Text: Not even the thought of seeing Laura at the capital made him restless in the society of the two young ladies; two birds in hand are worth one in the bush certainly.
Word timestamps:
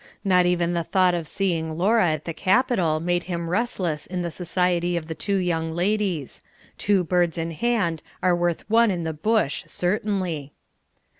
Not 0.25 0.47
even 0.47 0.73
the 0.73 0.83
thought 0.83 1.13
of 1.13 1.27
seeing 1.27 1.77
Laura 1.77 2.09
at 2.09 2.25
the 2.25 2.33
capital 2.33 2.99
made 2.99 3.25
him 3.25 3.51
restless 3.51 4.07
in 4.07 4.23
the 4.23 4.31
society 4.31 4.97
of 4.97 5.05
the 5.05 5.13
two 5.13 5.35
young 5.35 5.71
ladies; 5.71 6.41
two 6.79 7.03
birds 7.03 7.37
in 7.37 7.51
hand 7.51 8.01
are 8.23 8.35
worth 8.35 8.67
one 8.67 8.89
in 8.89 9.03
the 9.03 9.13
bush 9.13 9.63
certainly. 9.67 10.53